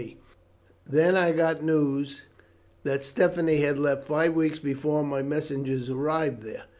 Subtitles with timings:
[0.01, 0.25] I waited ten days,
[1.07, 2.23] then I got news
[2.83, 6.63] that Stephanie had left five weeks before my messengers arrived there.